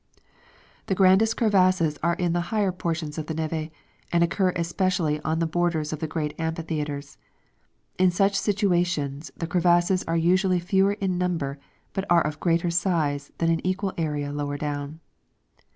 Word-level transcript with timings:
The 0.87 0.95
grandest 0.95 1.37
crevasses 1.37 1.99
are 2.01 2.15
in 2.15 2.33
the 2.33 2.49
higher 2.49 2.71
portions 2.71 3.19
of 3.19 3.27
the 3.27 3.35
neve, 3.35 3.69
and 4.11 4.23
occur 4.23 4.49
especially 4.55 5.21
on 5.21 5.37
the 5.37 5.45
borders 5.45 5.93
of 5.93 5.99
the 5.99 6.07
great 6.07 6.33
amphitheatres. 6.39 7.19
In 7.99 8.09
such 8.09 8.33
situations 8.35 9.29
the 9.37 9.45
crevasses 9.45 10.01
are 10.05 10.17
usually 10.17 10.59
fewer 10.59 10.93
in 10.93 11.19
number 11.19 11.59
but 11.93 12.05
are 12.09 12.25
of 12.25 12.39
greater 12.39 12.71
size 12.71 13.31
than 13.37 13.51
in 13.51 13.63
equal 13.63 13.93
areas 13.95 14.33
lower 14.33 14.57
down. 14.57 15.01